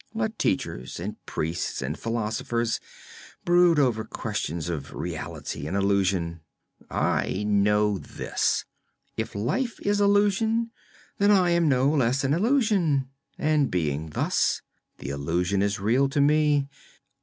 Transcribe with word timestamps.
Let 0.15 0.39
teachers 0.39 0.99
and 0.99 1.23
priests 1.27 1.79
and 1.79 1.95
philosophers 1.95 2.79
brood 3.45 3.77
over 3.77 4.03
questions 4.03 4.67
of 4.67 4.91
reality 4.95 5.67
and 5.67 5.77
illusion. 5.77 6.41
I 6.89 7.43
know 7.45 7.99
this: 7.99 8.65
if 9.15 9.35
life 9.35 9.79
is 9.83 10.01
illusion, 10.01 10.71
then 11.19 11.29
I 11.29 11.51
am 11.51 11.69
no 11.69 11.87
less 11.87 12.23
an 12.23 12.33
illusion, 12.33 13.09
and 13.37 13.69
being 13.69 14.09
thus, 14.09 14.63
the 14.97 15.09
illusion 15.09 15.61
is 15.61 15.79
real 15.79 16.09
to 16.09 16.19
me. 16.19 16.67